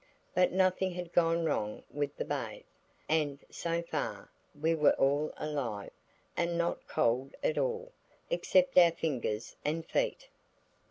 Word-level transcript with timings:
But 0.33 0.51
nothing 0.51 0.93
had 0.93 1.13
gone 1.13 1.45
wrong 1.45 1.83
with 1.91 2.17
the 2.17 2.25
bathe, 2.25 2.63
and, 3.07 3.37
so 3.51 3.83
far, 3.83 4.31
we 4.59 4.73
were 4.73 4.93
all 4.95 5.31
alive, 5.37 5.91
and 6.35 6.57
not 6.57 6.87
cold 6.87 7.35
at 7.43 7.59
all, 7.59 7.91
except 8.31 8.79
our 8.79 8.89
fingers 8.93 9.55
and 9.63 9.85
feet. 9.87 10.27